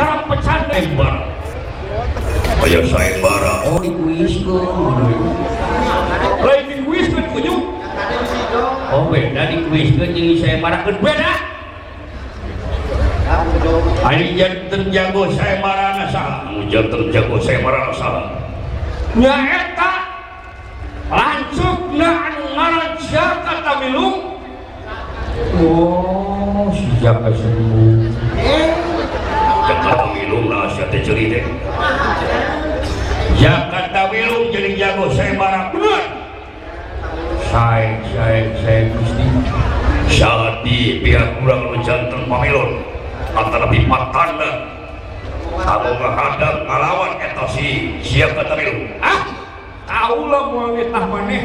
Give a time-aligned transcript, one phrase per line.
[0.00, 1.20] karang pecan Embara.
[2.60, 3.54] Aya saembara.
[3.68, 4.96] oh dikuiskeun
[6.44, 7.60] lain dikuiskeun kunyuk
[8.92, 11.32] oh beda dikuiskeun jeung sayembarakeun beda
[14.02, 16.50] Ari janten jago saembara saha?
[16.50, 18.22] Anu janten jago saembara saha?
[19.16, 19.92] nya eta
[21.10, 24.38] lancukna anu ngaran Jaka Tamilung
[25.58, 28.89] oh si Jaka Sembuh
[29.70, 31.46] Jakarta Wilung lah sia teh ceuri teh.
[33.38, 36.18] Jakarta Wilung jadi jago saembara bener.
[37.50, 39.26] saya saya saya Gusti
[40.10, 42.82] Saat di pihak kurang janten pamilon
[43.30, 44.50] antara pipatanda
[45.50, 47.14] kamu menghadap ngalawan
[47.50, 48.90] si siap kata Wilung.
[48.98, 49.22] ah
[49.86, 51.42] tahu lah mau ngetah maneh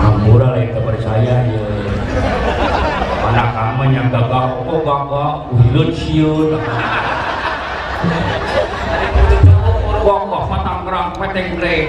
[0.00, 1.63] Hampura lain kepada saya ya
[3.84, 6.56] anak kamu yang gagah oh gagah uhilut siun
[10.00, 11.88] gagah patanggerang peteng greng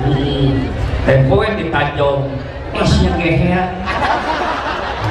[0.00, 0.64] hmm.
[1.04, 2.20] tempo yang ditajong
[2.72, 3.68] esnya geher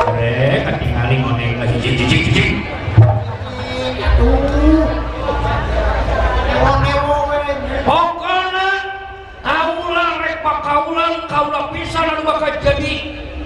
[0.09, 2.49] Rek, ketinggalan ngoneng ke Cicik cicik cicik.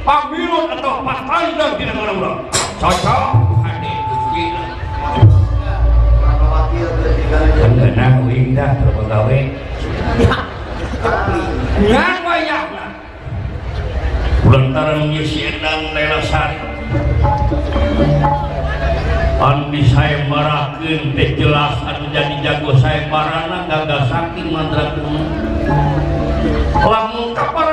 [0.03, 2.39] pagwiron atau pakandang di negara urang
[2.77, 3.31] cocok.
[7.63, 9.41] Kenang windah terpegawai
[11.83, 12.85] Ngan wayahna
[14.43, 16.59] Lantaran mengisi endang Lela Sari
[19.43, 21.75] Andi saya marakin teh jelas.
[21.83, 24.95] Anu jadi jago saya marana gagal saking mantra
[26.83, 27.72] lamun kapar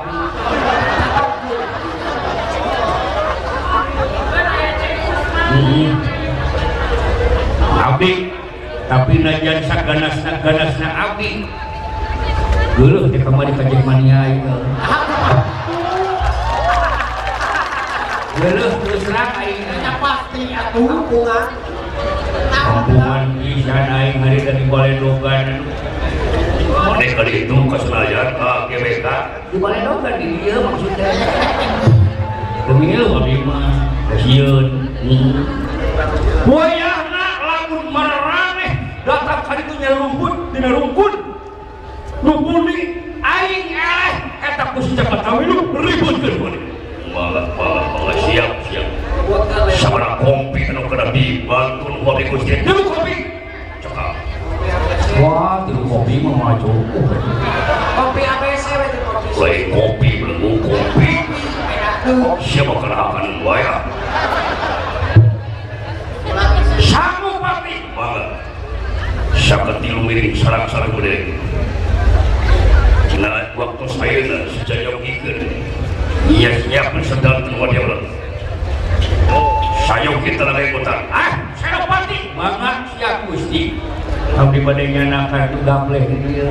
[7.81, 8.33] abdi
[8.89, 11.45] tapi najan saganas ganasna abdi
[12.81, 14.55] geuleuh teh kembali ka Jermania itu.
[18.41, 19.61] Geuleuh terus terang aing
[20.01, 21.45] pasti atuh hubungan
[22.49, 25.47] kampungan pisan aing hari dari Balenogan
[26.71, 29.05] Maneh kali itu ke Senayan ke GBK.
[29.53, 31.09] di Balenogan di dia maksudnya.
[32.65, 34.80] Demi lu abdi mah kasieun
[36.45, 41.13] Wayahna lamun maraneh datang kali itu nyari rumput dina rumput
[42.21, 44.13] numpuni aing eleh
[44.45, 46.61] eta ku si Jakarta Wilu ributkeun maneh
[47.11, 48.87] Malah malah malah siap siap.
[49.75, 52.61] Sabara kompi anu kena dibantu kopi Gusti.
[52.63, 53.15] Dulu kopi
[53.83, 54.15] Cekal.
[55.19, 56.71] wah tilu kopi mah maju
[57.99, 61.11] kopi ABC we teh kopi Lain kopi belum kopi.
[62.41, 63.75] Siapa kena akan waya?
[69.51, 71.27] Sakit tilu miring sarang-sarang gede.
[73.19, 75.37] Nah, waktu saya nah, sejak ikan.
[76.31, 77.99] Iya, siap sedang keluar dia ulang.
[79.91, 81.03] Sayang kita lagi putar.
[81.11, 83.75] ah senopati banget siap gusti
[84.39, 86.47] abdi bade nyanakan tu gapleh ya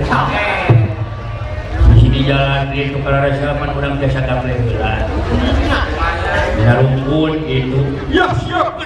[1.96, 5.08] di jalan di itu karena siapan orang biasa gapleh dina
[6.84, 7.80] rumpun itu
[8.12, 8.76] ya siap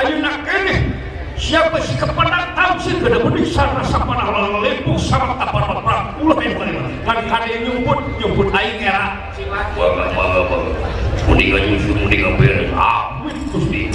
[0.00, 0.88] ayeuna keneh
[1.36, 2.41] siapa si kepenang
[2.72, 4.32] tahu sih kada benih sarana sapana
[4.64, 9.28] lempung sama tapar perang ulah yang mana kan kade nyumput nyumput aing era
[9.76, 10.88] Bangga, bangga, bangga.
[11.28, 12.72] Mendingan nyusul, mendingan beres.
[12.72, 13.92] Amit Gusti.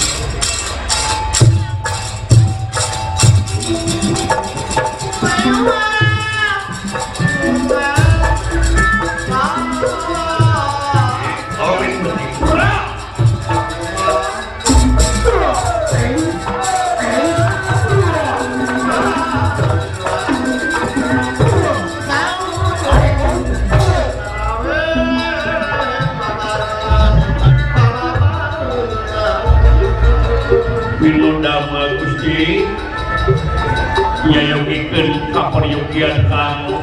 [35.37, 36.81] kaperiukian kamu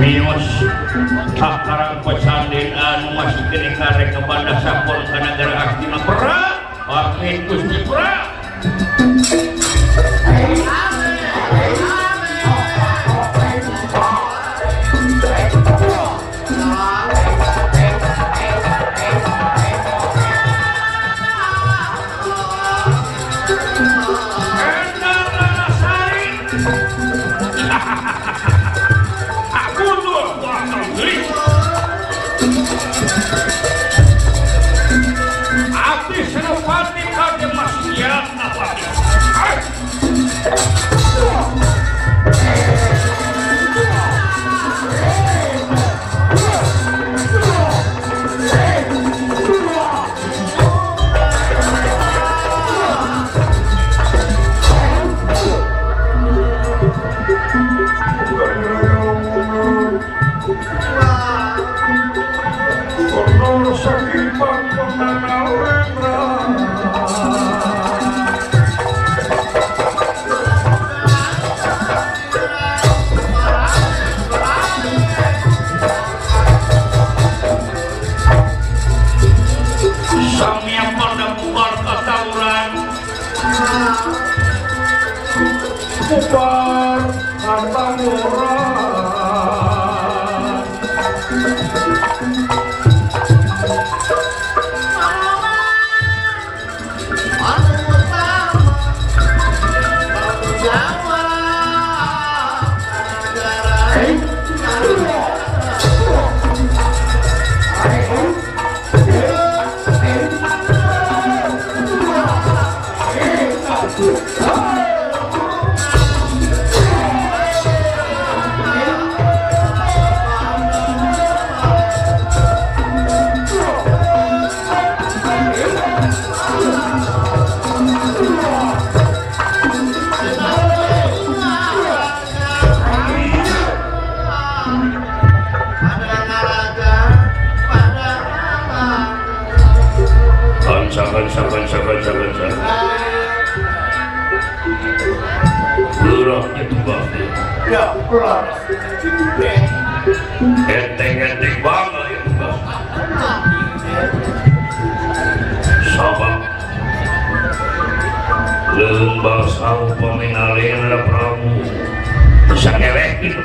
[0.00, 0.46] Mios
[1.36, 8.24] sakarang pesandenan masih kini karek kepada sapol karena gara astina perak Pakai kusti perak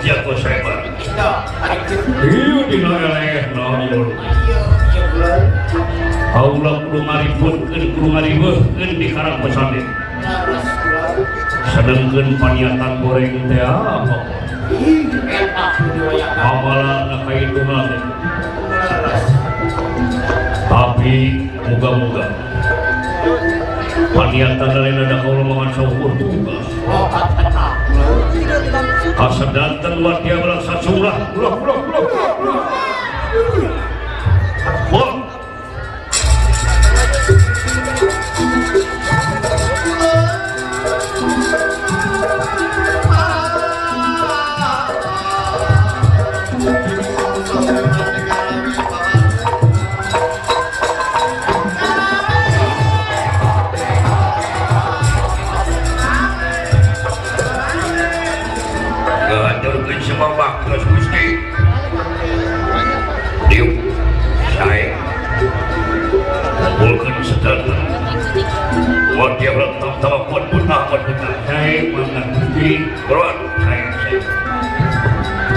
[0.03, 0.83] jago sebat
[2.27, 4.09] iya dinoeleh naon yun
[6.29, 9.87] Allah kudu ngaributkeun kudu ngaributkeun di karang pesantren
[11.71, 14.17] sedengkeun paniatan goreng teh apa
[16.43, 18.01] amalana kaidungna teh
[20.69, 21.15] tapi
[21.65, 22.25] moga-moga
[24.13, 26.67] paniatan lain ada kaula mangan syukur tugas
[29.19, 31.35] Asa danten buat dia melaksa surah.
[31.35, 32.07] Bulak, bulak, bulak,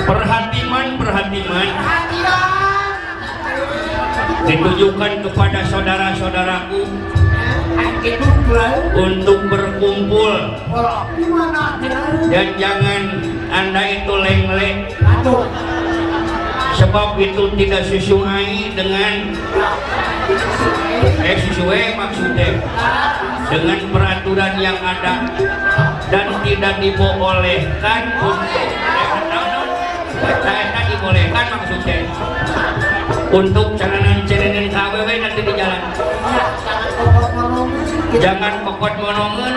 [0.03, 1.69] Perhatiman, perhatiman
[4.51, 6.83] ditujukan kepada saudara-saudaraku
[8.99, 10.35] untuk berkumpul.
[12.35, 13.03] Dan jangan
[13.47, 14.79] anda itu lengleng.
[16.83, 19.15] Sebab itu tidak sesuai dengan
[21.23, 22.59] eh sesuai maksudnya
[23.53, 25.29] dengan peraturan yang ada
[26.09, 28.49] dan tidak dibolehkan untuk
[30.41, 31.99] saya dibolehkan maksudnya.
[33.33, 35.83] Untuk caranan-caranan KWW nanti di jalan.
[38.17, 39.57] Jangan pokok monongan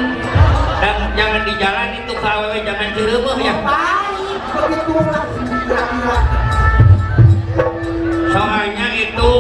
[0.80, 3.56] dan jangan di jalan itu KWW jangan diremeh ya.
[8.32, 9.34] Soalnya itu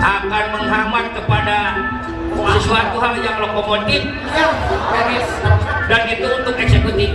[0.00, 1.58] akan menghambat kepada
[2.58, 4.02] sesuatu hal yang lokomotif.
[5.88, 7.10] Dan itu untuk eksekutif.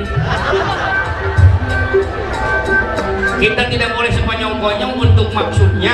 [3.37, 5.93] Kita tidak boleh sepanjang konyong untuk maksudnya.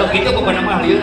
[0.00, 1.00] Begitu kepada ya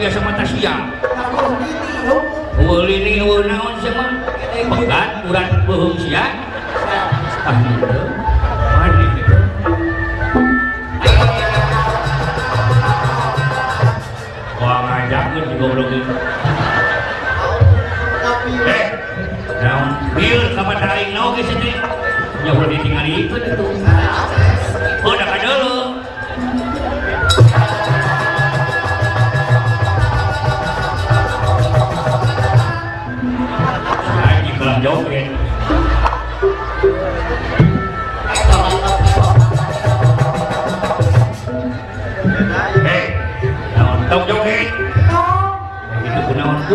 [0.00, 0.96] biasa mata siang
[2.56, 4.16] ulini naon sama
[4.48, 6.40] pegat urat bohong siang
[14.60, 16.12] Wah ngajakin juga udah gitu.
[18.60, 18.86] Eh,
[19.64, 21.76] naon bil kapan hari nau geus teh.
[22.44, 23.66] Ya udah ditinggal ikut itu.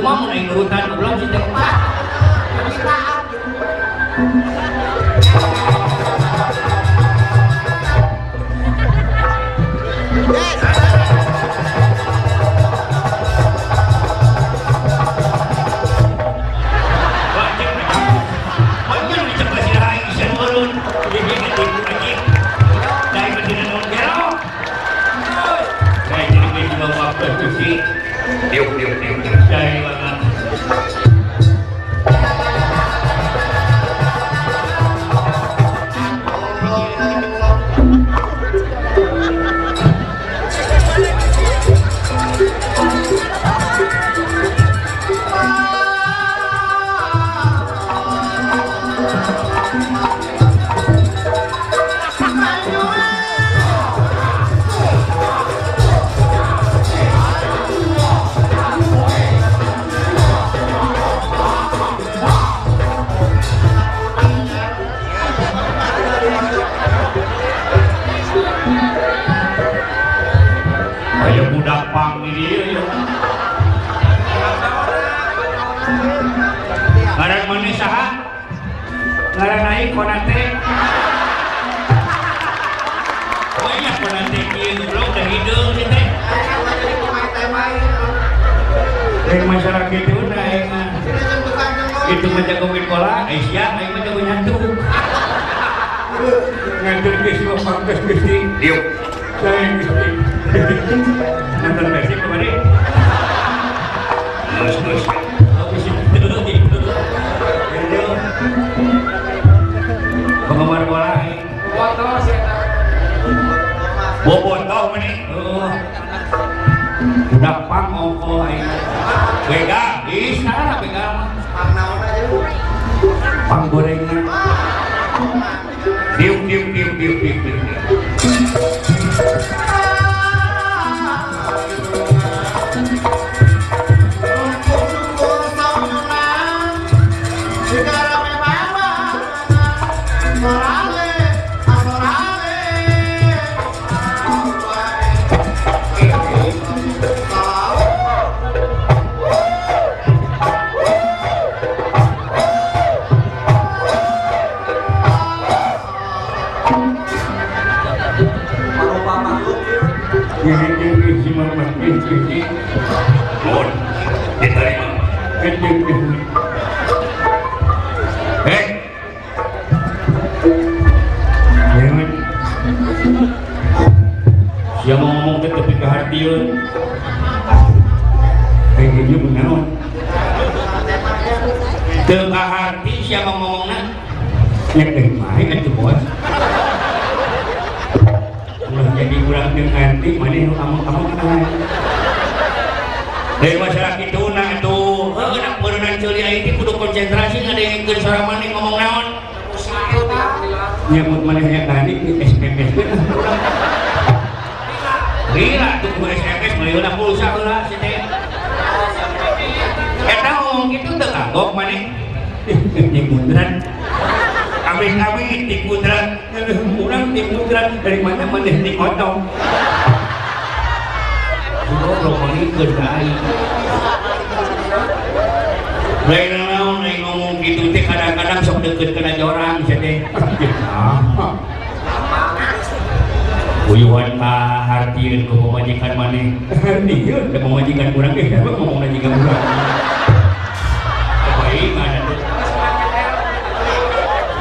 [0.05, 1.84] បងរៃគូតានរំលងចិត្តកបា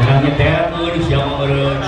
[0.04, 1.80] Nang nyetelkeun sia meureun.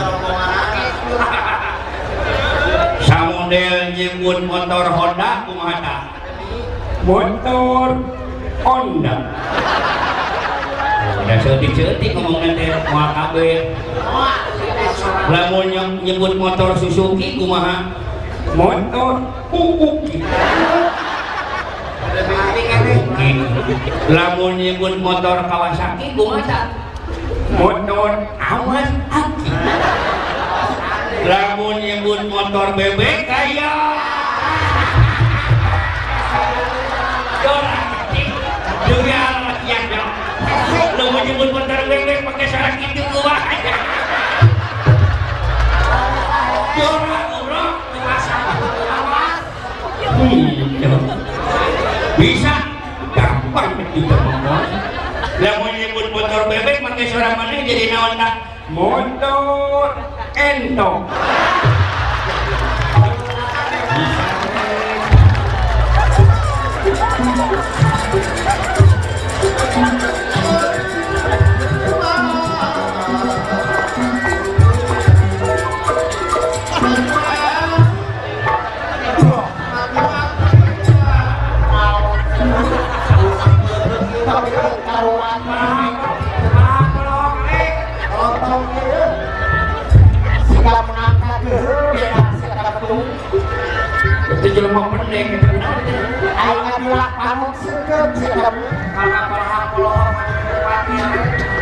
[3.05, 6.01] Samudel nyebut motor Honda kumaha tah?
[7.05, 7.89] Motor
[8.65, 9.17] Honda.
[11.27, 13.77] Udah seutik-seutik ngomong nanti moal kabeh.
[15.29, 15.67] Lamun
[16.01, 17.93] nyebut motor Suzuki kumaha?
[18.57, 19.29] Motor.
[19.53, 20.25] Suzuki.
[24.09, 26.86] Lamun nyebut motor Kawasaki kumaha?
[27.57, 29.49] Motor Kawasaki.
[31.25, 33.73] Lamun nyebut motor bebek kaya.
[39.17, 40.13] Alat yang jauh.
[41.01, 43.57] Lamun nyebut motor bebek pakai syarat gitu kumaha?
[46.77, 47.75] Jorang urang.
[50.17, 50.49] Hmm,
[52.21, 52.55] bisa
[53.17, 54.65] gampang kita ngomong
[55.41, 55.76] nyebut
[56.17, 58.35] motor bebek pakai suara mana jadi naon tak
[58.73, 60.01] motor
[60.33, 61.05] entong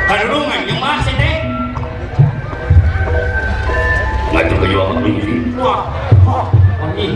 [0.04, 1.38] kadurungan nyemas teh
[4.34, 5.86] ngatur ke jawa dulu sih wah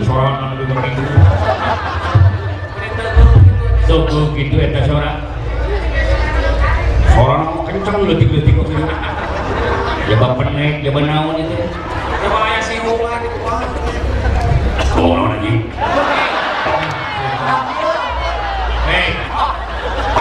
[0.07, 1.03] sorangan di begitu
[3.83, 4.55] sok gitu
[4.87, 5.27] sorangan
[7.19, 8.79] Orang mau kencang letik-letik kok gitu.
[10.07, 11.51] Jaba penek, jaba naon itu.
[14.99, 15.53] ngomong lagi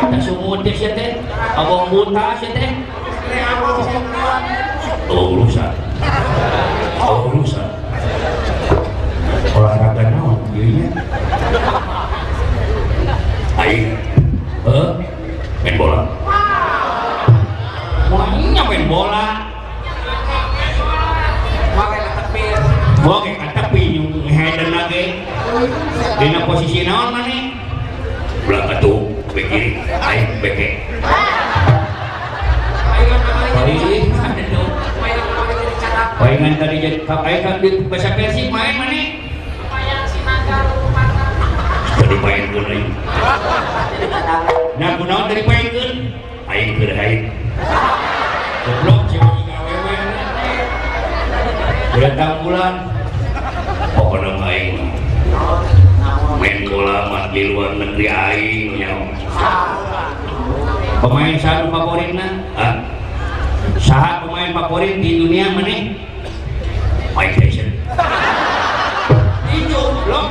[0.09, 1.21] kita sumut teh sia teh,
[1.53, 2.73] abang buta sia teh.
[5.12, 5.73] oh urusan
[6.97, 7.68] oh urusan
[9.53, 10.88] Olahraga naon ieu nya?
[13.61, 14.01] aing
[14.64, 14.90] Heuh,
[15.61, 16.01] main bola
[18.09, 19.27] moalnya main bola.
[23.29, 25.25] Kata pinyung headen lagi.
[26.21, 27.38] Dina posisi naon maneh?
[29.38, 30.68] Bek kiri aing beke
[33.59, 34.68] Baik, aduh.
[36.18, 39.03] Palingan tadi jadi kayak kan di bahasa Persib main mana?
[41.98, 42.90] tadi main pun aing
[44.79, 45.90] Nah, kunaon dari painkeun?
[46.51, 46.92] aing keur
[48.66, 49.96] Goblok sih jika awewe.
[52.42, 52.74] Bulan
[53.94, 54.77] pokoknya aing
[56.49, 59.13] main bola mah di luar negeri aing nyawa
[60.99, 62.43] Pemain satu favoritna?
[62.57, 62.75] Hah?
[63.77, 65.93] Saha pemain favorit di dunia mana?
[67.13, 67.69] Mike Tyson
[69.53, 70.29] Itu, blok.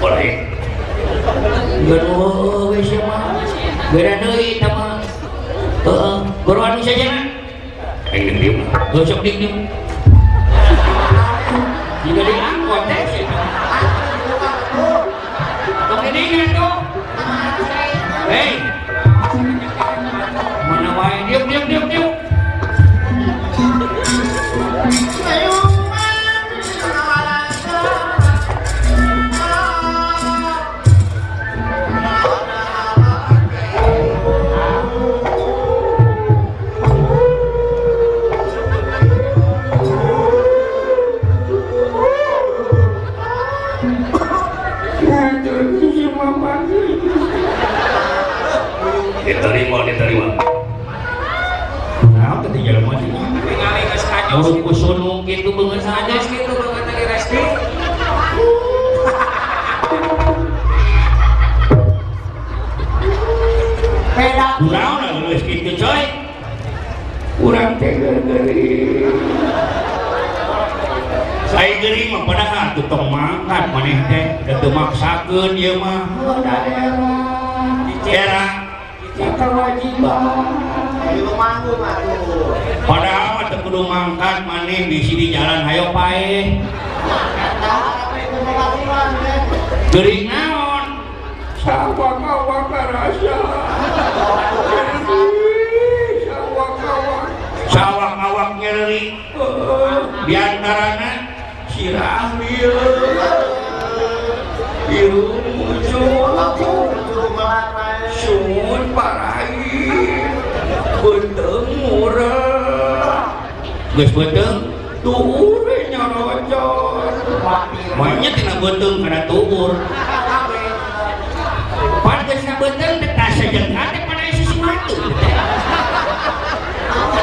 [0.00, 0.34] bola ya
[1.82, 3.44] Gaduh, wes ya mah.
[3.92, 4.56] Beda deui.
[5.84, 6.16] Heeh,
[6.48, 7.28] baru anu saja
[8.08, 8.64] aing dieu
[8.96, 9.68] Gosok dik.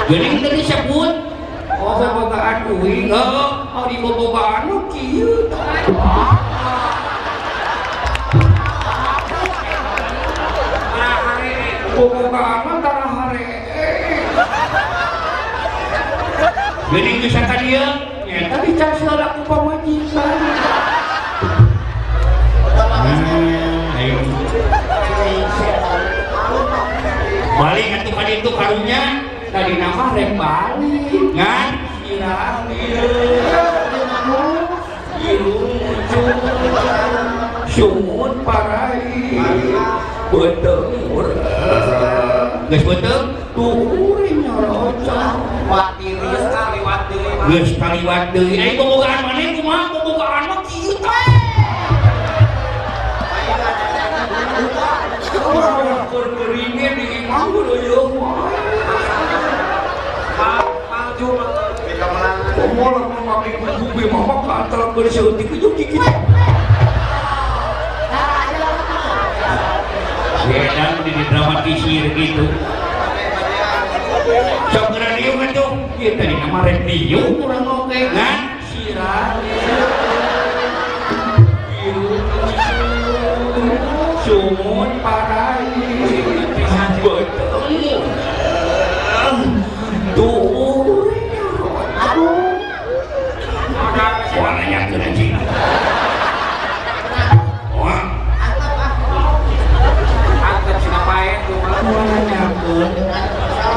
[0.09, 1.13] Geuning teh disebut
[1.69, 5.45] bobogaan uing oh oh di bobogaan mah kieu.
[11.93, 13.49] Bobogaan mah tara hare
[16.89, 17.85] Geuning geus ka dieu
[18.25, 20.37] nyata dicas heula ku pamajikan
[27.61, 29.18] balik atuh ka ditu karunya
[29.59, 31.11] tadi nama rek balik.
[31.35, 31.69] Ngan?
[32.07, 32.63] Sirah
[37.67, 39.03] sumut parai.
[40.31, 40.81] Betul.
[42.69, 43.21] Geus betul?
[43.57, 45.35] Turi nyorocan
[45.67, 49.91] wati rius kaliwat deui geus kaliwat deui ai bobogaan maneh kumaha?
[49.91, 51.27] Bobogaan mah kieu teh.
[62.59, 66.03] Komo lamun mami kubu mama kantor berseutik itu gigit.
[70.43, 72.51] Sedang di dramatisir gitu.
[74.75, 75.71] Sok radio kan tuh,
[76.03, 78.59] ya tadi nama radio kurang oke kan?
[78.67, 79.39] Sirah.
[81.79, 82.19] Biru.
[84.27, 85.28] Sumut parai.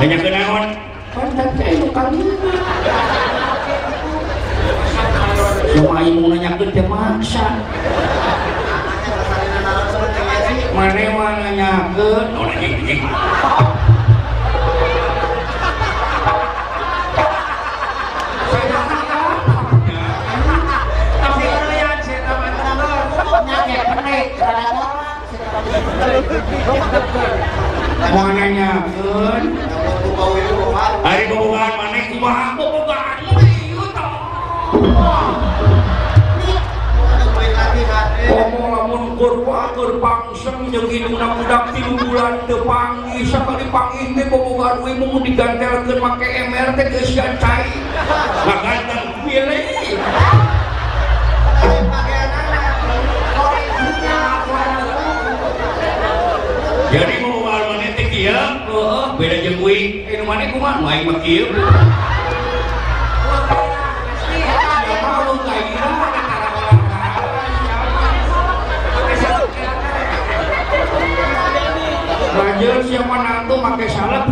[0.03, 0.75] Banyak ke naon?
[1.15, 1.79] Kontak saya.
[5.79, 7.63] Cuma ibu nanyakeun teh maksa.
[10.75, 13.07] Mane mah nanyakeun, oh anjing.
[21.23, 21.47] Tapi
[31.03, 33.19] hari bobogan maneh kumaha bobogan.
[38.23, 44.79] Komo lamun kurwa keur pangsem jeung hidungna budak bulan teu panggih sakali panggih teh bobogan
[44.87, 47.11] we mun digantelkeun make MR teh geus
[49.27, 49.67] pilih.
[56.93, 57.22] Jadi maneh teh
[58.23, 60.07] kieu, heeh, beda jeung kuing.
[60.07, 60.79] Eh nu maneh kumaha?
[60.79, 61.19] Nu aing mah.
[72.63, 74.23] Ya siapa nantu pakai salep.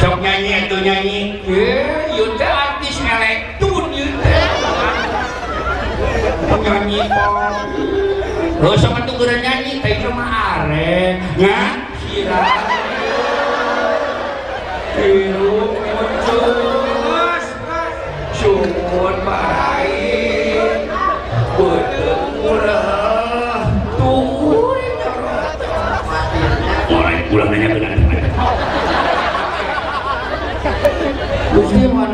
[0.00, 1.44] Sok nyanyi atau nyanyi.
[1.44, 2.40] Eh, yun
[6.64, 7.00] Nyanyi.
[8.64, 11.20] Oh, sama tuh geura nyanyi, teh itu mah arek.
[11.36, 11.76] Ngan,
[12.08, 12.64] sirah.
[14.96, 16.56] Biru muncul.
[19.24, 20.88] Parai.
[21.56, 23.68] Beteng murah.
[27.32, 27.78] Pulang nanya ke
[31.50, 32.13] Gusti mana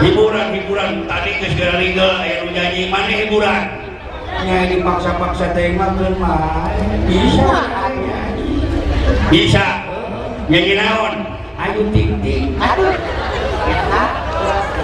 [0.00, 1.48] hiburan tadi ke
[2.24, 3.62] yang lu nyanyi mana hiburan?
[4.40, 6.72] nyanyi dipaksa-paksa teh mah keun mah
[7.04, 7.52] bisa
[9.28, 9.66] Bisa.
[10.50, 11.14] Nyanyi naon?
[11.60, 12.56] ayo ting ting.
[12.58, 12.96] Aduh.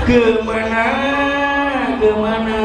[0.07, 0.85] Ke mana?
[1.99, 2.61] Ke mana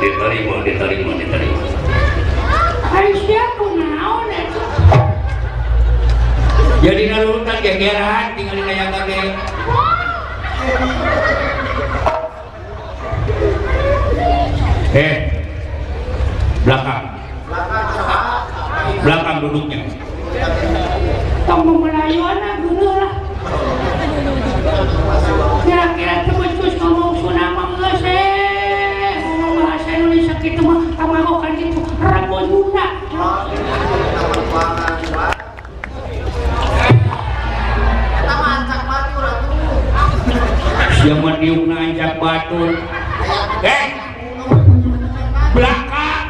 [0.00, 1.60] diterima diterima diterima
[2.90, 4.28] Hari siapa naon?
[6.80, 9.20] Jadi nalurutan gegeran tinggal di daya gage.
[14.90, 15.16] Eh,
[16.64, 17.04] belakang.
[19.04, 19.80] Belakang duduknya.
[21.44, 23.12] Kamu Melayu anak dulu lah.
[25.68, 29.20] Kira-kira terus ngomong Sunama nggak sih?
[29.20, 31.80] Ngomong bahasa Indonesia gitu mah, tamago kan gitu.
[32.00, 32.86] Rambut Sunda.
[41.00, 42.76] Siapa diuk nanjak batur.
[43.64, 43.86] Eh,
[45.56, 46.26] belakang.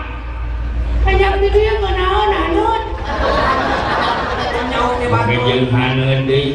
[1.03, 2.83] Kayak gitu ya nggak naon anut.
[5.27, 6.55] Ngejeng haneun deui.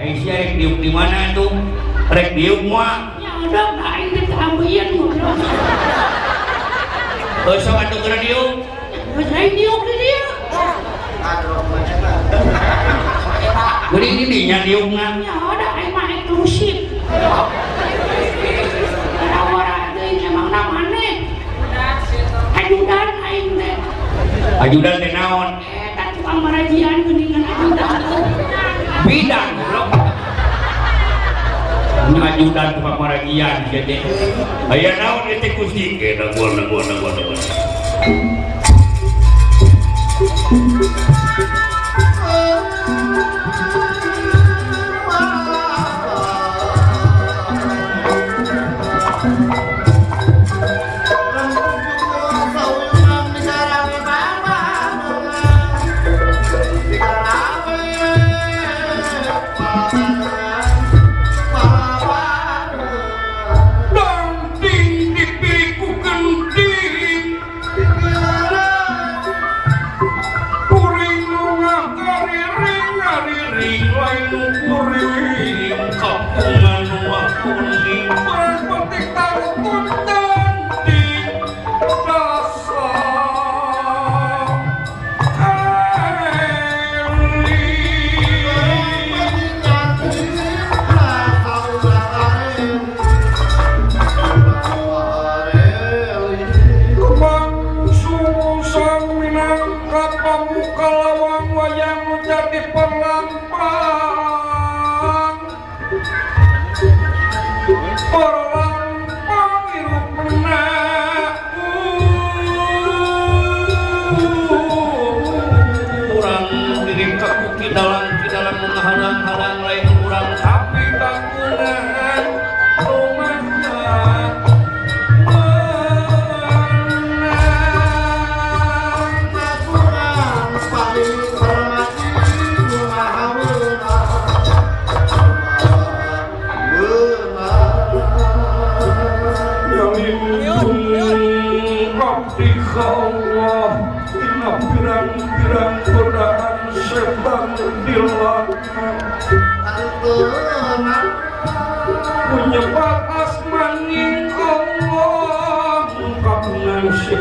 [0.00, 1.52] Eh, si rek diuk di mana tuh?
[2.08, 3.12] Rek diuk moal.
[3.20, 5.36] Ya udah, nah ini tambahin ngobrol.
[7.44, 8.64] Eh, sok atuh keur diuk.
[9.28, 9.93] Saya diuk di
[13.94, 15.22] Beri ini dinya diukna.
[15.22, 16.90] Ya udah, aing mah eksklusif.
[19.22, 21.30] Orang-orang aja emang namanya.
[22.58, 23.78] Ajudan aing teh.
[24.66, 25.62] Ajudan teh naon?
[25.62, 28.02] Eh, tak tukang marajian geningan ajudan.
[29.06, 29.88] Bidang, goblok.
[32.04, 34.02] Ini ajudan tukang maragian jadi.
[34.74, 37.38] aya naon itu kusti ke naguan naguan naguan naguan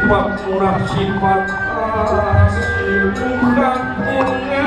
[0.04, 2.52] sifat murah sifat ah,
[2.84, 4.64] ilmu hatinya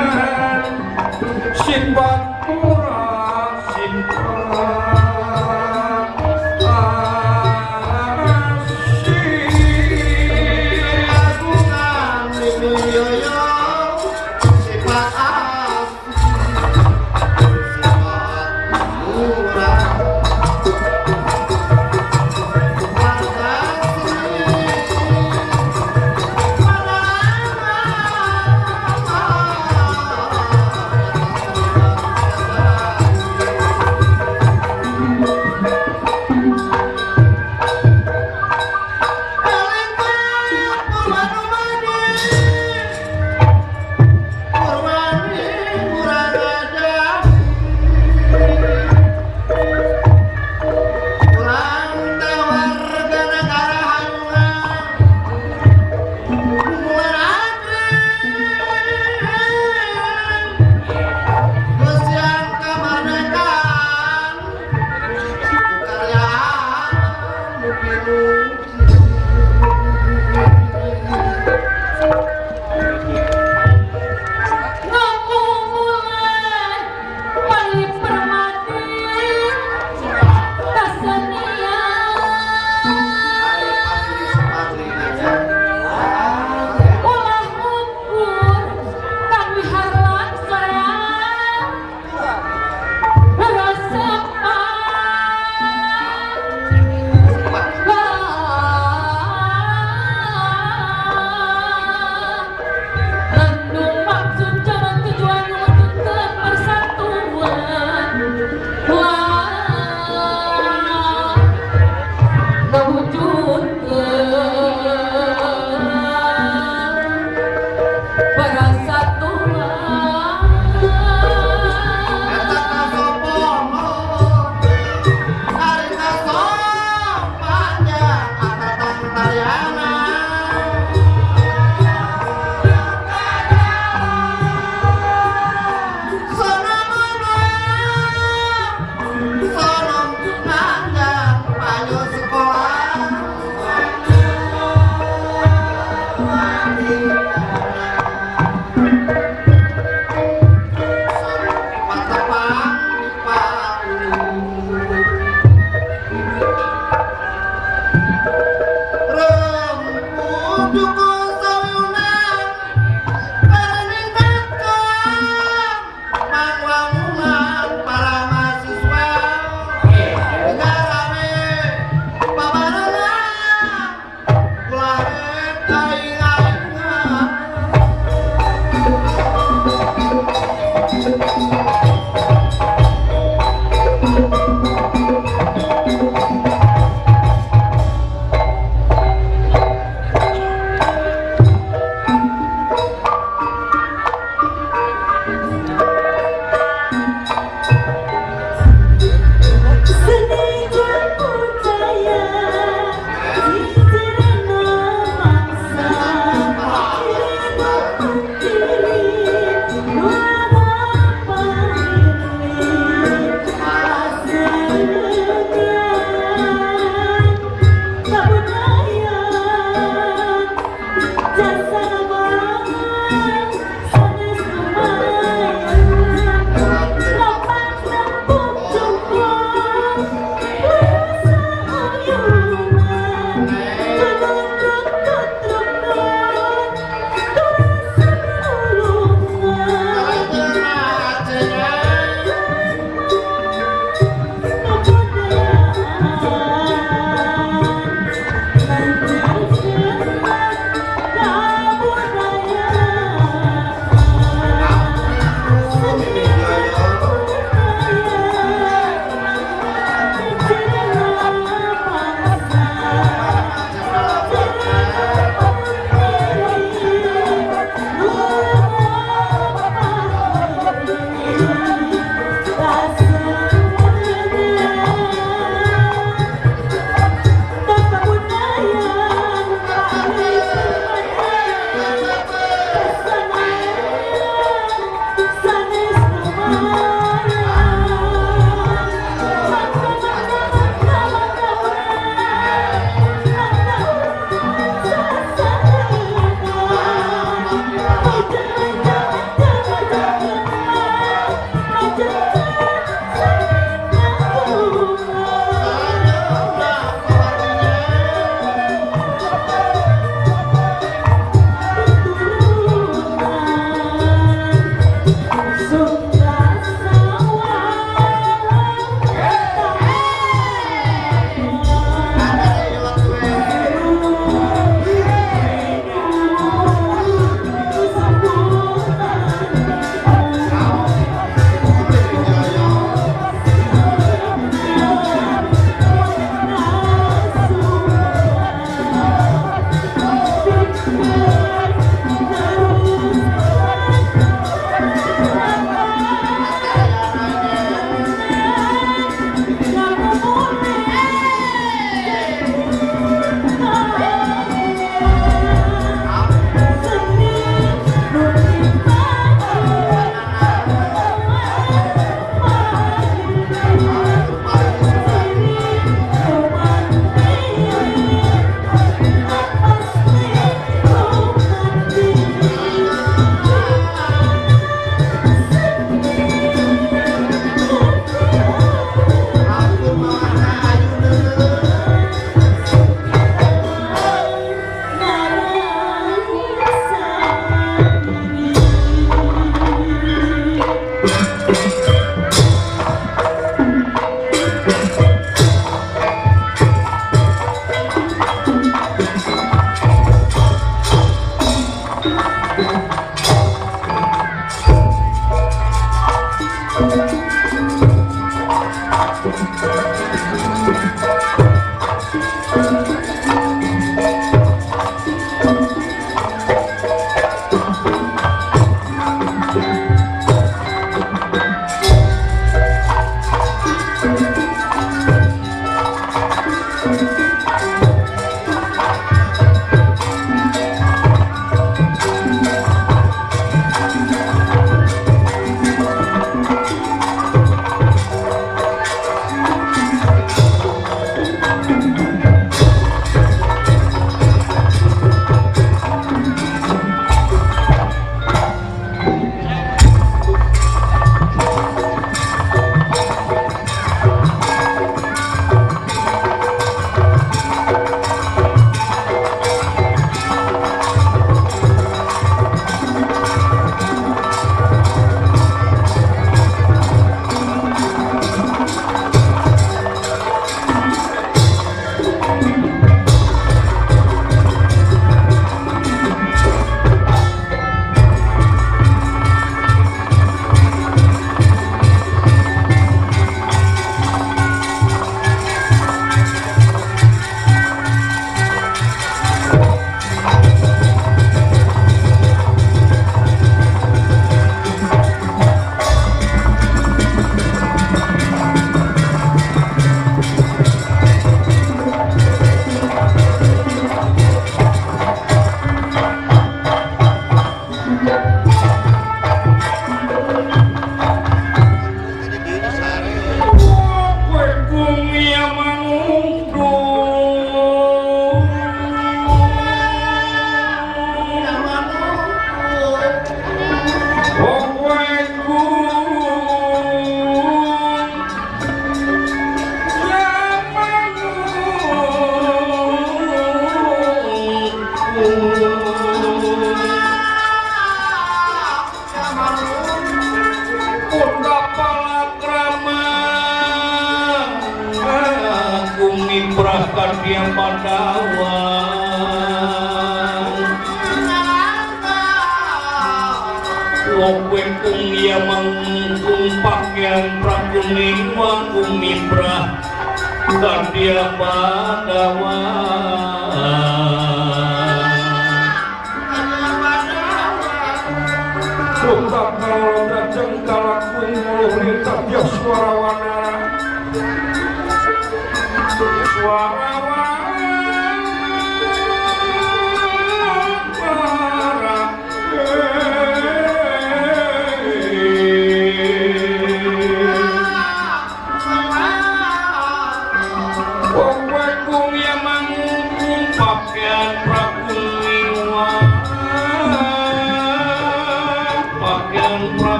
[1.61, 2.36] sifat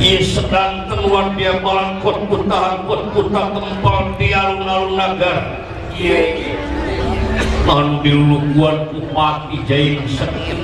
[0.00, 5.38] Ia sedang keluar dia balangkot kutahan kot kuta tempal di alun-alun nagar
[7.70, 10.58] Anu dilulukuan kupati jahit sakit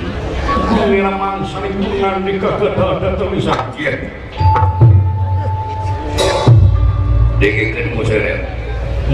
[0.73, 3.93] Kira mangsa lingkungan di kagak ada tulisan Iya.
[7.37, 8.41] Dengekeun museureun.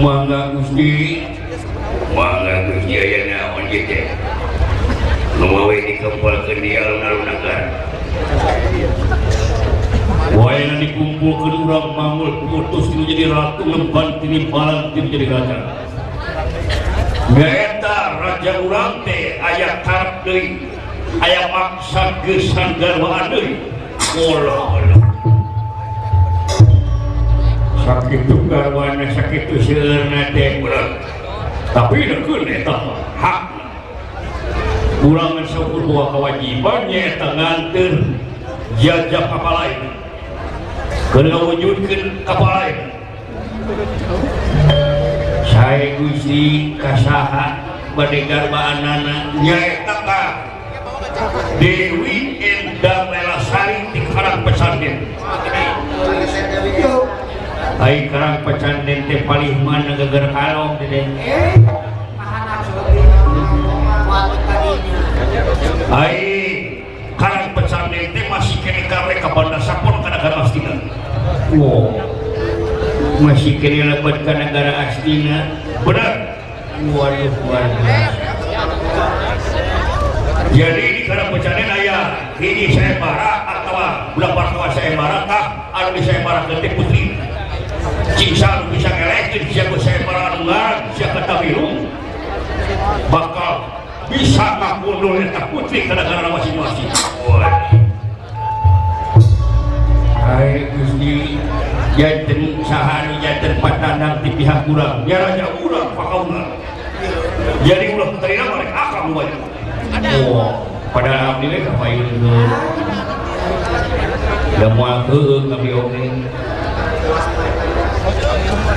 [0.00, 1.20] Mangga Gusti
[10.84, 15.56] dikumpulkan orang mamul putus itu jadi ratu ngeban tini balang tini jadi raja
[17.34, 20.70] Eta raja urang teh ayah karep deui
[21.24, 23.58] ayah maksa gesan garwaan deui
[24.14, 24.78] mulah
[27.84, 31.03] sakit garwana sakit itu na teh urang
[31.74, 32.76] tapi dekun eta
[33.18, 33.42] hak.
[35.02, 37.92] Kurang mensyukur dua kewajibannya nyata nganter.
[38.78, 39.80] Jajak kapal lain.
[41.10, 42.76] Kena wujudkan kapal lain.
[45.50, 47.46] Saya gusti kasaha
[47.94, 50.22] mendengar baanana nyaeta ka
[51.62, 55.14] Dewi Endah Melasari di karang pesantren
[57.74, 61.10] Hai karang pecan dente paling mana geger kalong dede.
[65.90, 66.18] Hai
[67.18, 70.74] karang pecan dente masih kini karek ke bandar sapon karena gara astina.
[71.54, 71.98] Wow.
[73.18, 75.38] Masih kini lebat karena gara astina.
[75.82, 76.12] Benar.
[76.74, 77.80] Waduh waduh
[80.54, 83.74] jadi di karena pecanin ayah ini saya marah atau
[84.14, 85.44] bulan partua saya marah kah
[85.74, 87.18] anu saya marah ganti putri
[88.12, 91.88] Cisa bisa elektrik, bisa bersepara dengan, bisa kata biru.
[93.08, 93.52] Bakal
[94.12, 96.92] bisa ngakudul eta putri ke negara masing-masing.
[100.20, 101.40] Hai Gusti,
[101.96, 105.08] janten sahari janten patanang di pihak kurang.
[105.08, 106.48] Ya raja kurang, pakaulah.
[107.64, 109.40] Jadi ulah putrina mereka akan lumayan.
[110.28, 112.32] Oh, pada alhamdulillah kapain dulu.
[114.60, 116.04] Ya muak kami oke.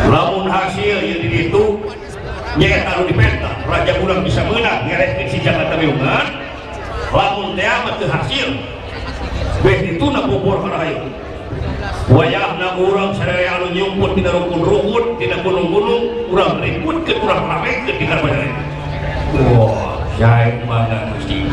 [0.08, 1.64] Lamun hasil yang di itu
[2.56, 4.88] nyaeta anu dipenta raja urang bisa menang.
[4.88, 6.26] Ngereskeun si Jakarta Biungan
[7.12, 8.48] lamun teh amat hasil
[9.64, 11.12] beh itu na bobor kana hayu
[12.08, 18.06] wayahna urang sadaya anu nyumput dina rukun-rukun dina gunung-gunung urang ribut ke urang ramekeun di
[18.08, 18.50] karbanare
[19.56, 21.46] wah saya bangga Gusti.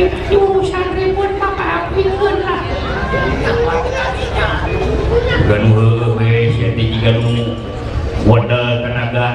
[0.00, 2.64] Di urusan ribut maka apikeun lah.
[3.10, 4.99] dan heueuh we sia teh jiga nu
[8.26, 9.28] modal tenaga.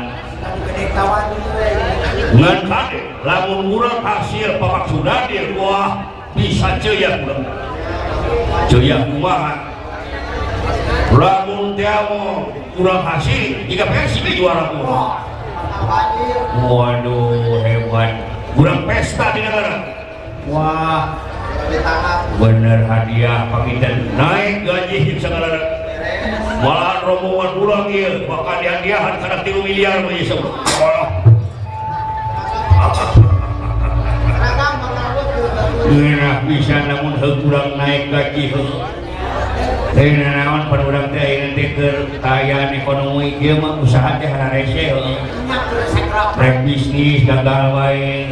[2.35, 6.03] Ngan kade lamun urang hasil pamaksudan dia wah
[6.35, 7.43] bisa ceyak urang
[8.71, 9.53] ceyak kumaha
[11.15, 15.19] lamun mau kurang hasil jika Persib juara urang
[16.65, 18.11] waduh hebat.
[18.55, 19.83] Kurang pesta di negara.
[20.47, 21.19] Wah
[22.35, 25.49] bener hadiah pakitan naik gaji segala.
[26.61, 28.25] Malah rombongan pulang iya.
[28.25, 30.53] Maka dihadiahan karena tiga miliar bagi semua.
[35.85, 38.43] Gerah bisa namun kurang naik gaji
[39.95, 44.91] Tena naon pan urang teh ayeuna teh keur kaayaan ekonomi ieu mah usaha teh rese
[46.35, 48.27] rek bisnis gagal wae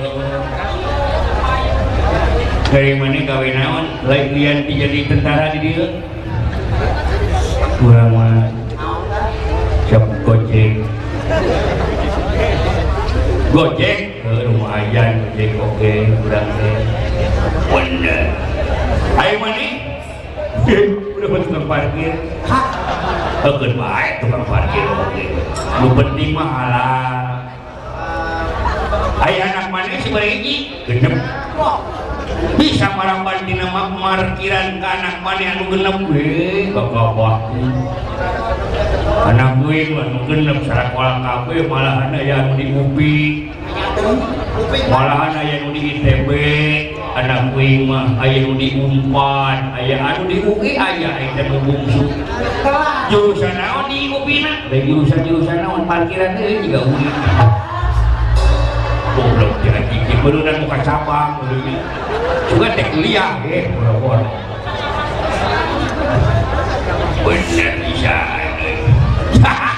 [2.73, 3.85] Dari mana gawe naon?
[4.09, 5.93] Lain lian jadi tentara di dieu.
[7.77, 8.49] Kurang mah
[9.85, 10.81] cap gojek.
[13.53, 15.93] Gojek, heuh lumayan gojek oke
[16.25, 16.77] urang teh.
[17.69, 18.23] bener
[19.21, 19.67] Ayo mani.
[21.21, 22.13] Udah buat tukang parkir.
[23.45, 25.23] Ekeun bae tukang parkir oke
[25.77, 27.21] Lu penting mah halal.
[29.29, 30.55] Ayo anak mana sih beriji?
[30.89, 31.21] Genep.
[32.59, 37.39] bisa marapan di nama markiran ke anak mana anu genep we bapak
[39.27, 43.17] anak gue anu genep sarakola kafe malahan aya anu di UPI
[44.91, 46.29] malahan aya anu di ITB
[47.13, 52.03] anak gue mah aya anu di UNPAD aya anu di UI aya eta nu bungsu.
[53.11, 55.85] Jurusan naon di UPI na da jurusan-jurusan naon?
[55.85, 57.07] Parkiran euy juga UI
[59.13, 61.85] goblok jadi kieu beureunan muka cabang beureunan
[62.53, 63.41] juga teh kuliah
[67.25, 68.17] bener bisa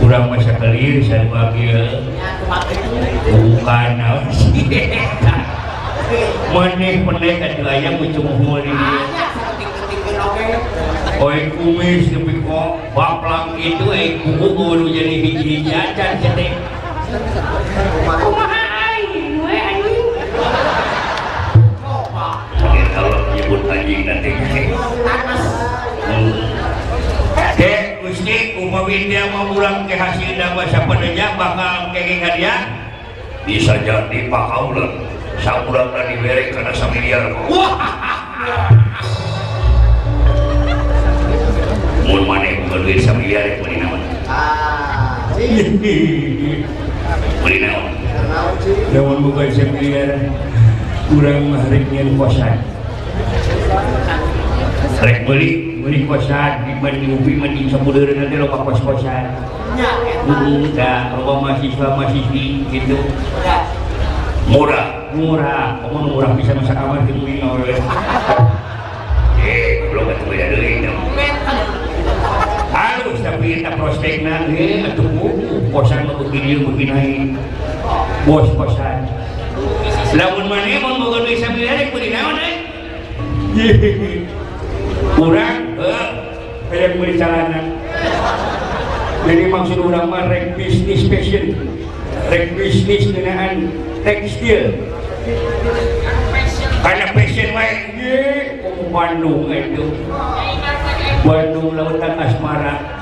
[0.00, 1.68] kurang masa kelir saya bagi
[3.28, 4.64] bukan naon sih
[6.48, 9.04] maneh pendek atuh aya muncul muhul di dieu
[11.18, 16.22] Oi kumis tapi kok baplang itu eh kuku jadi hiji-hiji acan
[29.18, 32.22] dia mau ulang ke hasil dan bahasa pedenya bakal kenging
[33.48, 35.00] bisa jadi pakaulan
[35.40, 37.72] sakurang dan diberi karena samiliar Wah,
[42.04, 44.02] mun maneh bukan duit samiliar ya beli naon
[48.92, 50.20] Lawan bukan sembilan
[51.08, 52.60] kurang mahrek nyen kosan.
[55.00, 59.32] Rek beli beli kosan di mandi ubi mandi sabudeureuh nanti loba kos-kosan.
[60.28, 63.00] Enggak, loba mahasiswa mahasiswi gitu.
[64.52, 65.08] murah.
[65.16, 67.80] Murah, kamu murah bisa masak kamar gitu ini oleh.
[69.40, 70.78] eh belum ketemu ya deui
[73.08, 75.08] Halus tapi kita prospekna eh atuh
[75.72, 77.40] mah begini begini
[78.28, 79.08] bos kosan.
[80.12, 82.54] Lamun mana mau duit sambil rek beli naon eh?
[85.16, 86.08] Kurang, eh,
[86.68, 87.80] kayak beli celana.
[89.24, 91.56] Jadi maksud orang mah rek bisnis fashion,
[92.28, 93.72] rek bisnis dengan
[94.04, 94.84] tekstil.
[96.84, 98.20] Karena fashion wae, ye,
[98.92, 99.96] Bandung itu.
[101.24, 102.97] Bandung lautan asmara.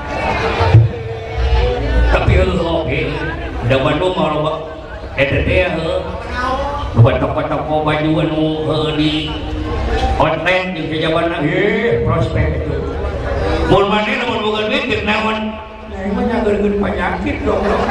[2.11, 2.99] Tapi oke
[3.67, 4.53] da Bandung mah loba
[5.19, 5.99] eta teh heuh
[6.95, 8.45] loba toko-toko baju anu
[8.95, 9.27] di
[10.19, 12.77] outlet jeung sajabana eh prospek itu
[13.67, 15.03] mun maneh lamun boga duit
[15.97, 17.85] Nah, mah nyageurkeun penyakit dong dong.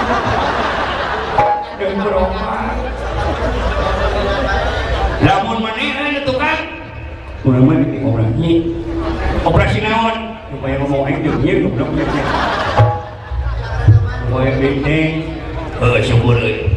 [1.76, 2.76] Dan berobat.
[5.20, 6.60] lamun maneh aya tukang
[7.44, 8.50] Udah mah di operasi.
[9.44, 10.25] operasi naon
[10.56, 12.06] Supaya ngomong aing jeung ieu goblok nya.
[14.24, 15.36] Supaya benteng.
[15.76, 16.72] heuh syukur euy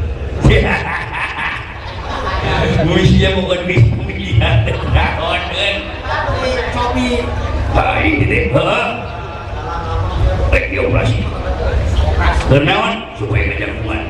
[2.84, 5.75] Musia boga duit miliar naon euy
[7.71, 8.88] Hai gede heuh
[10.49, 11.23] Eh, dioperasi
[12.51, 14.03] Keur naon supaya ngajangkungan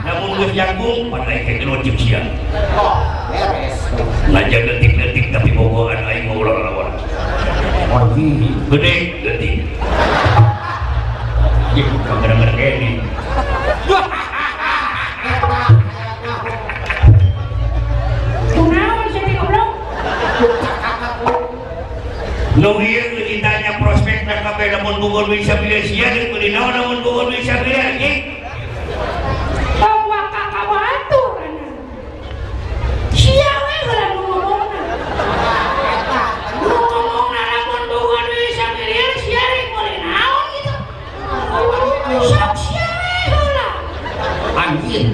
[0.00, 2.26] namun geus jangkung pada kayak kena wajib siang
[4.32, 6.90] ngajak detik-detik tapi bohongan aing ngobrol lawan
[7.90, 8.54] Wajib.
[8.70, 8.94] gede
[9.26, 9.56] detik
[11.70, 12.90] Ya, kadang-kadang kene.
[18.50, 19.70] Kunaon sih goblok?
[22.60, 25.86] nu ieu ditanya prospek na kabeh lamun bogor bisa pilih
[26.50, 28.18] naon lamun bogor bisa pilih anjing
[29.78, 31.38] Bawa kakak batur
[33.14, 34.82] Sia we heula nu ngomongna.
[36.58, 40.74] Nu ngomongna lamun boga duit samiliar sia rek meuli naon gitu.
[42.28, 43.68] Sok sia we heula.
[44.58, 45.10] Anjing.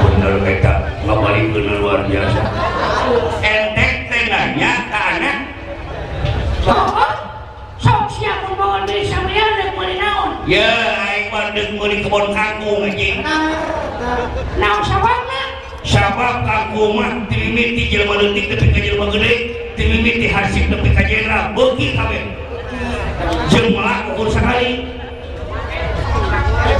[0.00, 0.74] bener eta
[1.04, 2.42] ngabalikeun luar biasa
[3.44, 5.38] entek teh nanya ka anak
[6.70, 6.92] Oh,
[7.80, 10.44] sok sia mun boga duit samiliar rek meuli naon.
[10.44, 10.68] ya
[11.08, 11.28] aing
[11.90, 13.18] meuli kebon kangkung anjing
[14.62, 15.42] Naon sababna?
[15.82, 19.32] sabab kangkung mah timimiti jelema leutik tapi ka jelema gede
[19.74, 21.50] timimiti hasib tapi ka jenderal.
[21.56, 22.22] Beuki kabeh
[23.74, 24.86] melak ukur sakali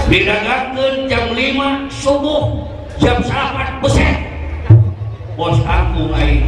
[0.06, 2.70] didagangkeun jam 5 subuh
[3.02, 4.18] jam 4 beset.
[5.34, 6.46] Bos kangkung aing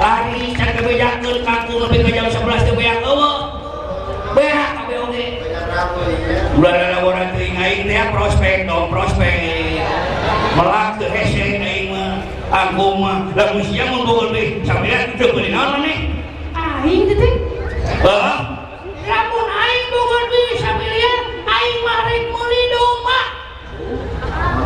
[0.00, 3.36] lari can kebejakeun kangkung lebih ke jam 11 teh beak eueuh
[4.32, 5.26] beak kabeh oge
[6.66, 9.78] ada orang teuing aing teh prospek dong prospek.
[10.58, 13.30] Melak teu hese aing mah kangkung mah.
[13.38, 15.98] Lamun sia mun boga deui sampeyan teu beuli naon maneh
[16.58, 17.34] Aing teh teh.
[18.02, 18.38] heeh
[19.06, 23.20] Lamun aing boga duit samiliar, aing mah rek meuli domba.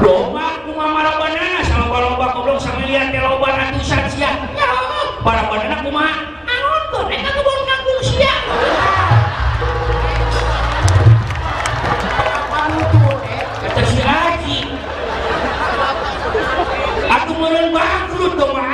[0.00, 2.58] Loba kumaha marabanana sama baloba goblok.
[2.58, 4.32] Samiliar teh loba ratusan sia.
[4.56, 4.70] Ya,
[5.22, 6.31] Marabanana kumaha?
[18.32, 18.71] Bangkrut dong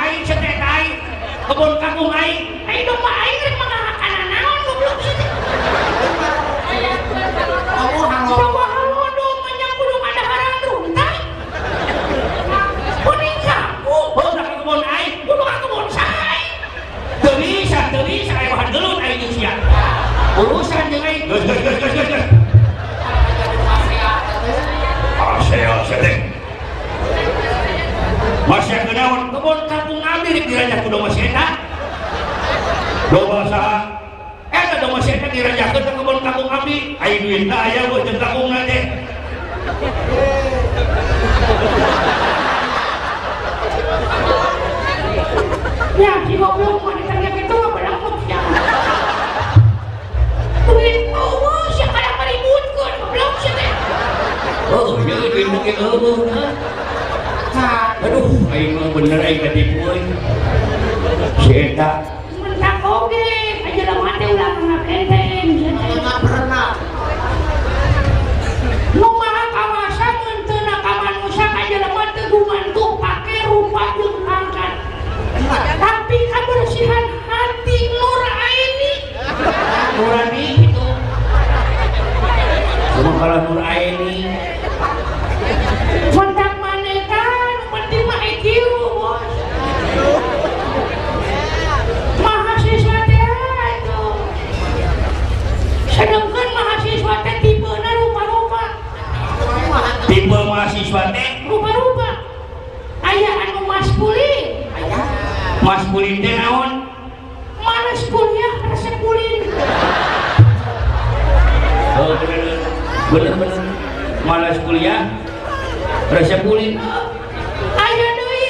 [117.85, 118.45] ayo deui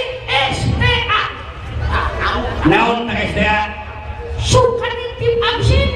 [0.53, 1.21] STA
[2.69, 3.57] naon teh STA
[4.37, 5.89] suka nitip absen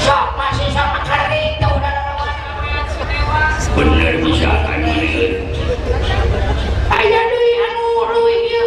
[0.00, 1.94] sok masih sama kari teu udah
[3.76, 4.80] bener bisa kan
[7.00, 8.66] ayo deui anu leuwih ieu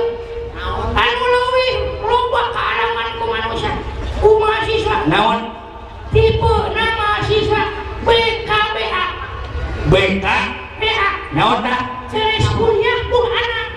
[0.58, 3.74] anu, anu leuwih loba kaaraman ku manusia.
[4.24, 4.98] Ku mahasiswa.
[5.12, 5.52] Naon?
[6.14, 7.62] Tipe nama siswa
[8.08, 9.06] BKBA.
[9.92, 10.26] BK
[11.34, 11.66] Naon?
[12.14, 13.68] Ceres kuliah buh anak.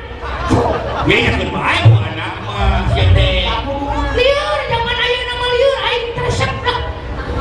[1.09, 3.48] Ya ya kan bae buh anak mah sia teh.
[4.12, 6.80] Lieur zaman ayeuna nama lieur aing terseplek.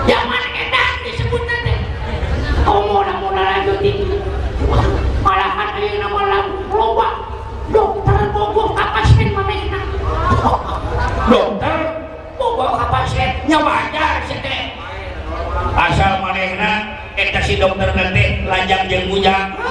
[0.08, 1.80] Zaman edan disebutna teh.
[2.64, 4.24] Komo da mun lanjut itu.
[5.20, 7.10] Malahan ayeuna nama lagu loba.
[7.76, 9.84] Dokter bogoh ka pasien manehna.
[11.28, 11.80] Dokter
[12.40, 14.80] bogoh ka pasien nya wajar sia teh.
[15.76, 19.65] Asal manehna eta si dokter nanti lajang jeung bujang.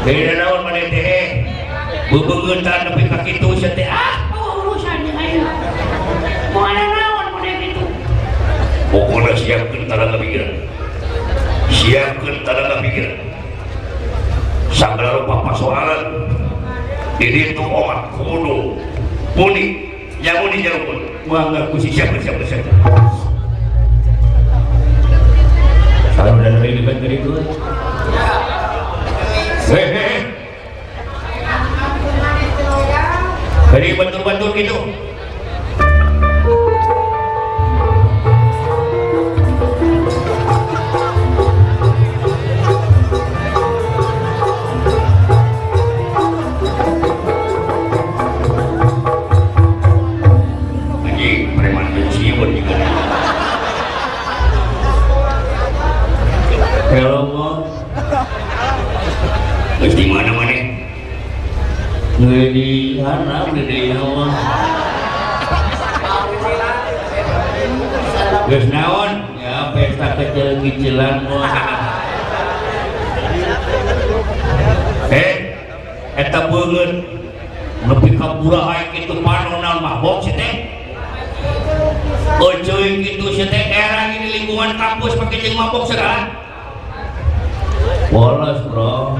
[0.00, 1.44] Beda naon maneh teh
[2.08, 4.32] bebeungetan nepi ka kitu sia teh ah!
[4.32, 5.44] Oh, urusan yang ayo.
[6.56, 7.84] Mau ada naon model itu?
[8.88, 10.50] pokoknya siapkan tenaga pikiran.
[11.68, 13.16] Siapkan tenaga pikiran.
[14.72, 16.02] Segala rupa persoalan
[17.20, 18.80] ini tuh omat kudu.
[19.36, 19.92] Muni
[20.24, 20.98] yang muni jauh pun.
[21.28, 22.72] Bangga kusi siapa siapa siapa
[26.16, 27.32] Kalau udah dekat dari itu,
[34.60, 35.09] melhor.
[70.98, 71.54] Mah.
[75.10, 75.32] eh
[76.14, 76.92] eta beungeut
[77.86, 80.54] nepi ka buraha kitu panonan mabok si teh
[82.40, 86.40] Ocoy gitu si teh era ini lingkungan kampus pakai jeung mabok segala
[88.10, 89.14] Bolos bro.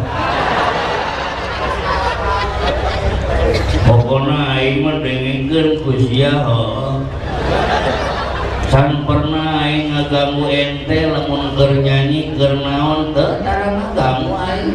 [3.87, 6.99] Pokoknya aing mah dengengkeun ku sia heuh.
[8.67, 9.07] San
[10.11, 12.59] ngaganggu ente lamun keur nyanyi keur
[13.15, 14.75] teu tara ngaganggu aing.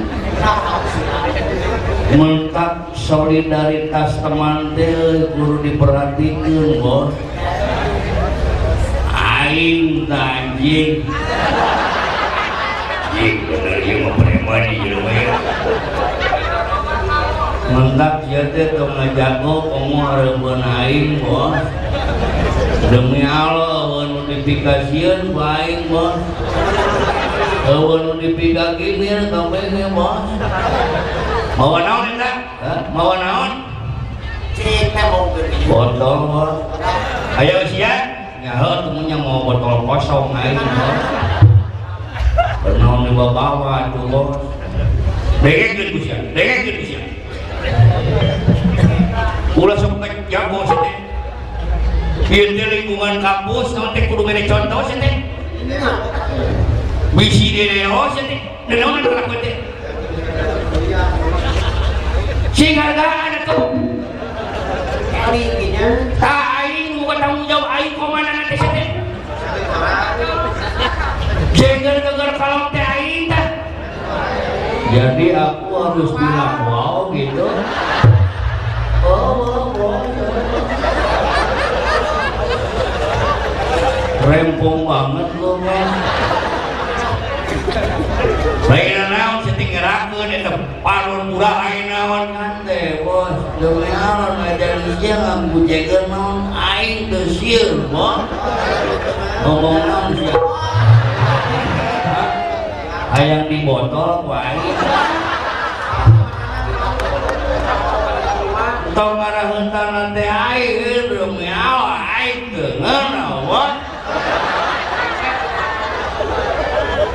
[2.15, 7.11] Mentak solidaritas teman teh euy, kudu diperhatikeun bos.
[9.11, 11.03] Aing teh anjing
[13.15, 15.35] Jing bener ieu mah preman ieu mah ya
[17.75, 21.59] Mentak dia teh tong ngajago komo hareupeun aing bos.
[22.87, 23.74] Demi Allah
[24.35, 26.19] eueun nu dipikasieun ku aing bos.
[27.71, 29.63] Eueun nu dipikakimir kabeh
[29.95, 30.23] bos.
[31.55, 32.31] Mawa naon eta?
[32.59, 32.79] Hah?
[32.91, 33.51] Mawa naon?
[35.67, 36.55] Botol bos.
[37.39, 38.11] Ayo sia
[38.43, 41.03] Nyaho temunya mau botol kosong aing bos.
[42.65, 44.29] Pernah di bawah tuh bos.
[45.39, 47.01] Dengekeun ku sia, dengekeun ku sia
[49.55, 50.75] Ulah sok jago si
[52.25, 55.13] teh Ieu teh lingkungan kampus naon teh kudu mere contoh si teh.
[57.13, 58.39] Bisi dedeo si teh.
[58.65, 59.55] Nenaon kelakuan teh.
[62.55, 63.67] Sing hargaan atuh
[66.15, 68.87] Tak aing bukan tanggung jawab aing komandan nanti si teh.
[71.53, 73.47] Jengger-geger kalong teh aing tah
[74.89, 77.45] Jadi aku harus bilang wow gitu.
[79.05, 80.64] Oh, wow, wow.
[84.25, 85.89] rempong banget lo men.
[88.65, 93.37] Saya naon setinggi ragu di depan murah aing naon kan teh bos.
[93.61, 98.25] Demi alon ada lija nganggu jaga naon aing desir bos.
[99.45, 100.11] Ngomong naon
[103.13, 104.77] ayang di botol ku aing?
[108.95, 113.84] Tong ngarahentan nanti aing eh, demi alon aing dengar naon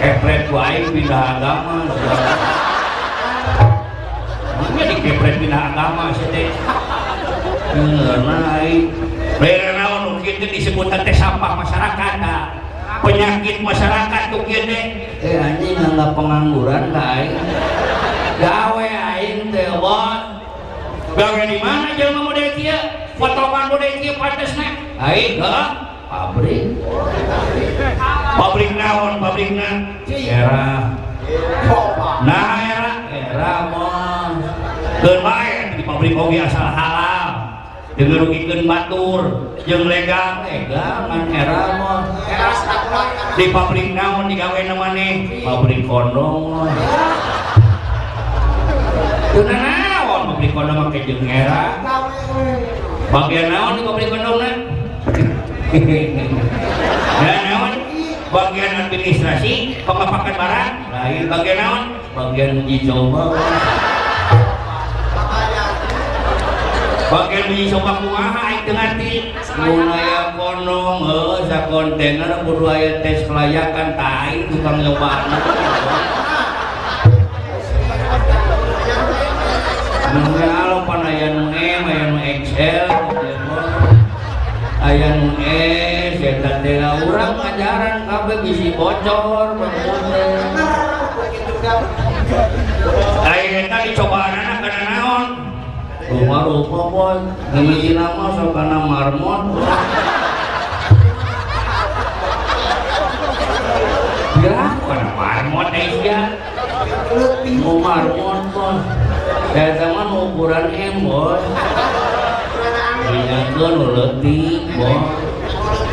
[0.01, 1.85] Kepret ku aing pindah agama.
[4.57, 6.49] Mana di kepret pindah agama sih teh?
[7.69, 8.89] Karena aing
[10.25, 12.65] kieu teh disebut teh sampah masyarakat tah.
[13.05, 14.85] Penyakit masyarakat tuh teh.
[15.21, 17.37] eh anjing nganggap pengangguran ka aing.
[18.41, 18.87] Gawe
[19.21, 20.21] aing teh bos.
[21.13, 22.81] Gawe di mana jelema model kieu?
[23.21, 24.81] Potongan model kieu patesna.
[24.97, 26.65] Aing heeh pabrik.
[28.35, 29.71] Pabrik naon pabrikna?
[30.11, 30.99] Era
[32.27, 33.55] Nah era era.
[35.01, 37.29] Keur bae di pabrik oge asal halal.
[37.95, 39.23] Dengan rugikan batur,
[39.69, 42.01] jeung legal, legal kan era mah.
[43.37, 45.09] Di pabrik naon digawe namanya?
[45.45, 46.65] Pabrik kondom.
[49.31, 51.77] Teu naon pabrik kondom mah ke jeung era.
[53.13, 54.51] Bagian naon di pabrik kondom na?
[55.71, 57.73] Ya naon?
[58.31, 61.83] Bagian administrasi, pengapakan barang, lain bagian naon?
[62.11, 63.39] Bagian uji coba.
[67.11, 69.13] Bagian uji coba kumaha aing teu ngarti.
[69.63, 75.39] Mun aya kondom, heuh kontainer kudu aya tes kelayakan tah aing tukang nyobana.
[80.11, 80.43] Nunggu
[88.39, 90.03] bisi bocor, bangun.
[93.27, 95.29] Aya eta dicobaanana kana naon?
[96.11, 97.19] Rupa-rupa boy,
[97.55, 99.43] ngemisi nama sok kana marmot.
[104.41, 106.23] Ya, kana marmot teh ya.
[107.61, 108.77] Mau marmot boy.
[109.51, 111.43] Saya sama ukuran M boy.
[113.11, 114.99] Ingatkan letik boy.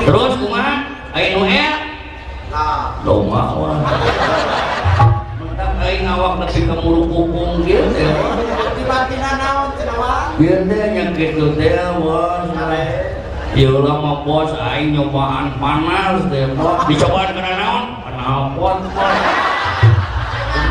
[0.05, 0.75] Terus kumaha?
[1.17, 1.86] Ayo nu.
[3.07, 3.79] Doma wah.
[5.39, 8.11] Mentak aing awak nepi ka mulu kupung kieu teh.
[10.35, 11.71] Biar deh nyakit tuh teh
[12.03, 12.51] bos.
[13.55, 16.83] Ya ulah mah bos aing nyobaan panas deh bos.
[16.91, 17.85] Dicobaan kana naon?
[18.03, 19.15] Panapot bos.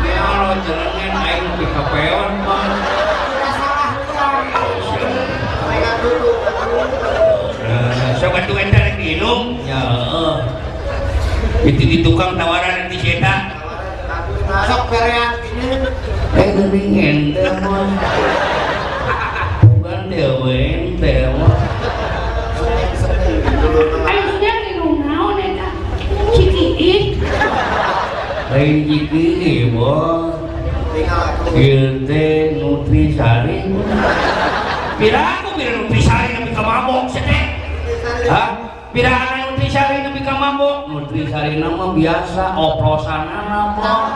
[0.05, 2.73] Ya lo jalannya aing nepi ka peon bos.
[8.21, 9.57] Sok atuh eta rek diinum.
[9.65, 10.06] Ya.
[11.65, 13.35] Itu di tukang tawaran di eta.
[16.37, 17.43] Eh geuning ente.
[19.65, 21.61] Bukan dewe ente bos.
[24.05, 25.69] Ayo sudah minum naon eta?
[26.35, 27.21] Cikiit.
[28.53, 30.37] Lain jiki bos.
[31.57, 33.65] Ieu teh nutrisari.
[34.97, 37.45] Pira aku pira nutrisari nepi ka mabok cenah.
[38.29, 38.49] Hah?
[38.93, 39.36] Pira
[40.57, 40.77] nepi ka mabok?
[40.89, 44.13] Nutrisari nama biasa oplosanana bos.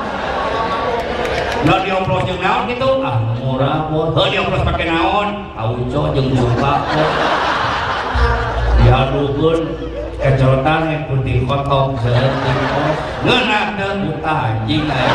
[1.61, 2.89] Nah dioplos jeung naon gitu?
[3.05, 4.09] Ah murah bos.
[4.17, 5.53] Heuh dioplos pake naon?
[5.53, 7.11] Auco jeung suka bos.
[8.81, 9.59] Diadukeun
[10.17, 12.57] kecerotan yang putih kotok seetik.
[13.21, 15.13] Ngeunah teu buta anjing aya.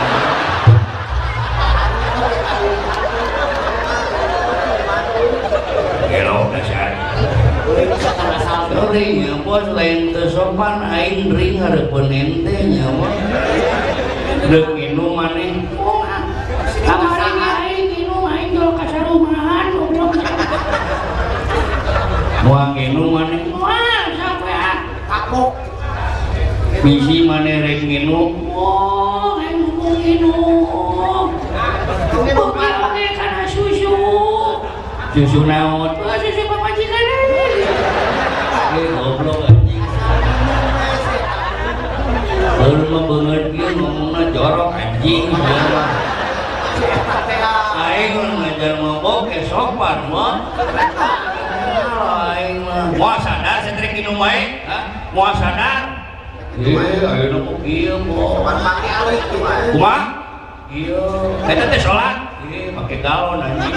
[8.92, 13.16] ring bos lain teu sopan aing ring hareupeun ente nya bos
[14.50, 15.66] deuk minum maneh
[22.46, 23.50] Buang minum maneh.
[23.58, 25.58] Wah, sampai kapok.
[26.86, 28.54] Misi maneh rek minum.
[28.54, 31.34] Oh, aing minum.
[32.14, 33.98] Bukan pakai kana susu.
[35.10, 35.90] Susu naon?
[35.98, 36.45] Susu
[38.76, 39.80] Eh goblok anjing.
[42.60, 43.00] Mah
[43.72, 45.32] ngomongna jorok anjing.
[47.72, 50.52] Aing ngajar mabok ke sopan mah.
[52.36, 52.92] Aing mah.
[53.00, 54.20] Moal sadar setrik minum?
[54.20, 55.96] Moal sadar?
[56.60, 58.44] Ayeuna kok kieu kok.
[59.72, 60.04] Kumaha?
[60.68, 61.00] Iya.
[61.48, 62.16] Eta teh salat?
[62.52, 63.72] Eh, make galon anjing.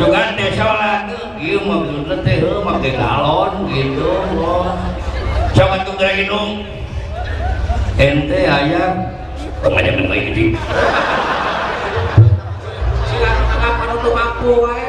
[0.00, 4.72] juga desa lagi iya maksudnya teh pakai galon gitu loh
[5.52, 6.64] sama tuh gerak hidung
[8.00, 9.12] ente ayam
[9.60, 10.46] pengajian yang lain gede
[13.12, 14.88] silakan apa untuk aku wae